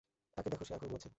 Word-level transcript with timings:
তাকে 0.37 0.47
দেখ, 0.51 0.59
সে 0.63 0.73
এখনো 0.73 0.87
ঘুমাচ্ছে। 0.87 1.09